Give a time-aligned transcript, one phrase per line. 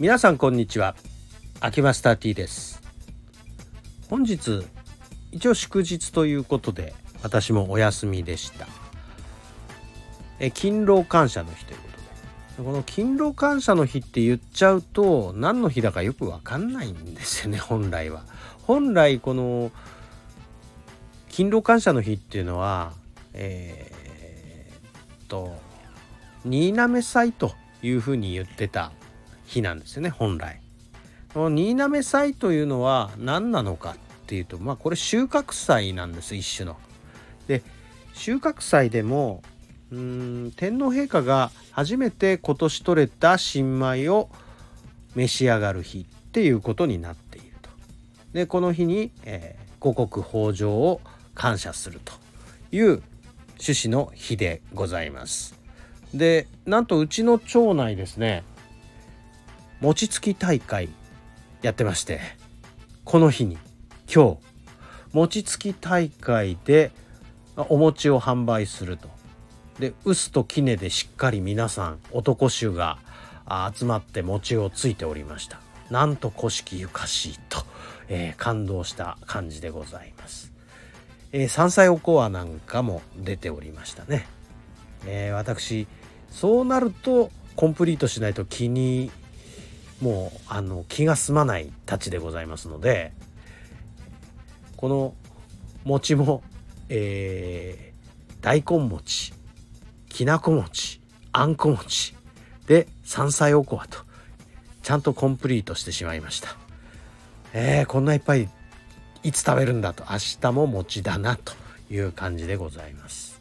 [0.00, 0.96] 皆さんこんにちは。
[1.60, 2.80] 秋マスター T です。
[4.08, 4.64] 本日
[5.30, 8.66] 一応祝日ということで私もお休みでした。
[10.38, 11.88] え勤労感謝の日というこ
[12.56, 12.66] とで。
[12.70, 18.24] この勤労感謝の日って言っちゃうと何の日だかよくわかんないんですよね 本来は。
[18.62, 19.70] 本来この
[21.28, 22.94] 勤労感謝の日っていうのは
[23.34, 25.60] えー、っと
[26.46, 28.92] 新滑祭というふうに言ってた
[29.50, 30.60] 日なんですよね本来。
[31.34, 33.96] この新滑祭というのは何なのかっ
[34.26, 36.76] ていうとまあこれ収穫祭なんです一種の。
[37.46, 37.62] で
[38.14, 39.42] 収穫祭でも
[39.90, 44.28] うん天皇陛下が初めて今年取れた新米を
[45.14, 47.70] 召し上がる日っていうことになっていると。
[48.32, 51.00] でこの日に、えー、五穀豊穣を
[51.34, 52.12] 感謝すると
[52.70, 53.02] いう
[53.58, 55.58] 趣旨の日でございます。
[56.14, 58.42] でなんとうちの町内ですね
[59.80, 60.88] 餅つき大会
[61.62, 62.20] やってまして
[63.04, 63.58] この日に
[64.12, 64.38] 今日
[65.12, 66.92] 餅つき大会で
[67.56, 69.08] お餅を販売すると。
[69.78, 72.98] で臼と杵でしっかり皆さん男衆が
[73.74, 75.60] 集まって餅をついておりました。
[75.90, 77.64] なんと古式ゆかしいと、
[78.08, 80.52] えー、感動した感じでございます、
[81.32, 84.26] えー、山菜おこわなんかも出ておりましたね、
[85.04, 85.88] えー、私
[86.30, 89.10] そうなるとコンプリートしないと気に
[90.00, 93.12] もうあの気が済まないたちでございますので
[94.76, 95.14] この
[95.84, 96.42] 餅も、
[96.88, 99.32] えー、大根餅
[100.08, 101.00] きなこ餅
[101.32, 102.14] あんこ餅
[102.66, 103.98] で山菜おこわと
[104.82, 106.56] ちゃんとコンプリートしてしまいました。
[107.52, 108.48] えー、こんないっぱい
[109.22, 111.52] いつ食べるんだと明日も餅だなと
[111.90, 113.40] いう感じでございます。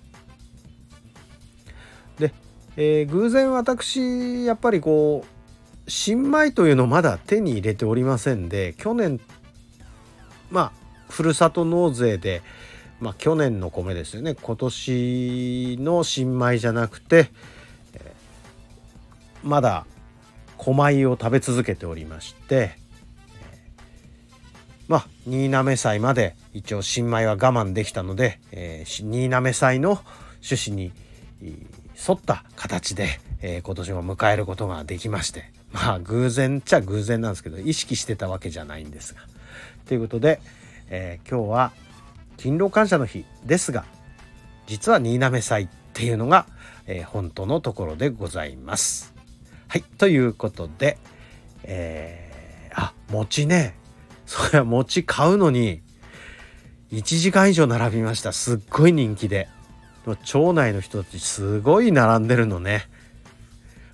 [2.17, 2.33] で、
[2.75, 5.38] えー、偶然私やっぱりこう
[5.89, 9.19] 新米というのをまだ手に入れておりませんで去年
[10.49, 10.71] まあ
[11.09, 12.41] ふるさと納税で
[12.99, 14.35] まあ去年の米ですよね。
[14.35, 17.31] 今年の新米じゃなくて、
[17.93, 19.85] えー、まだ
[20.57, 22.77] 小米を食べ続けておりまして、え、
[24.87, 30.01] まあ新滑祭まで一応新米は我慢できたので、えー、新滑祭の
[30.43, 30.91] 趣旨に
[31.41, 39.21] 沿った形で、えー、今年も迎えることができましてまあ偶然っちゃ偶然なんですけど意識してたわけじゃないんですが。
[39.87, 40.41] ということで、
[40.89, 41.71] えー、今日は
[42.37, 43.85] 勤労感謝の日ですが
[44.67, 46.45] 実は新滑祭っていうのが、
[46.85, 49.13] えー、本当のところでございます。
[49.67, 50.97] はいということで、
[51.63, 53.75] えー、あ餅ね
[54.25, 55.81] それは餅買うのに
[56.91, 59.47] 1時間以上並びましたすっごい人気で
[60.23, 62.87] 町内の人たちすごい並んでるのね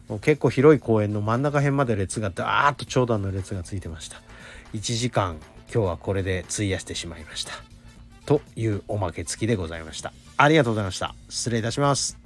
[0.07, 4.21] もう結構広い公園の真ん中辺まで列がダーッと長蛇の列がついてました。
[4.73, 5.38] 1時間
[5.73, 7.53] 今日はこれで費やしてしまいました。
[8.25, 10.13] というおまけ付きでございました。
[10.38, 11.16] ありがとうございました。
[11.29, 12.24] 失礼いたします。